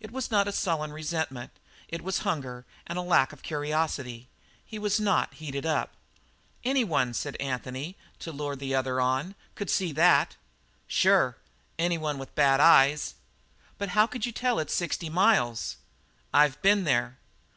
[0.00, 1.52] It was not a sullen resentment;
[1.86, 4.26] it was hunger and a lack of curiosity.
[4.66, 5.92] He was not "heated up."
[6.64, 10.34] "Any one," said Anthony, to lure the other on, "could see that."
[10.88, 11.36] "Sure;
[11.78, 13.14] any one with bad eyes."
[13.78, 15.76] "But how can you tell it's sixty miles?"
[16.34, 17.18] "I've been there."